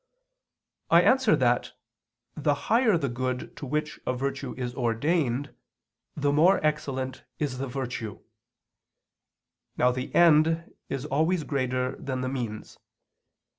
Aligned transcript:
I 0.89 1.03
answer 1.03 1.35
that, 1.35 1.73
The 2.35 2.55
higher 2.55 2.97
the 2.97 3.07
good 3.07 3.55
to 3.57 3.67
which 3.67 3.99
a 4.07 4.15
virtue 4.15 4.55
is 4.57 4.73
ordained, 4.73 5.53
the 6.15 6.31
more 6.33 6.59
excellent 6.65 7.23
is 7.37 7.59
the 7.59 7.67
virtue. 7.67 8.19
Now 9.77 9.91
the 9.91 10.11
end 10.15 10.73
is 10.89 11.05
always 11.05 11.43
greater 11.43 11.95
than 11.97 12.21
the 12.21 12.29
means. 12.29 12.79